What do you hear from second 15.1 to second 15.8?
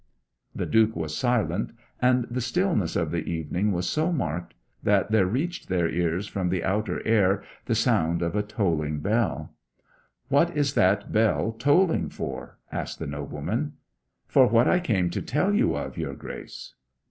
to tell you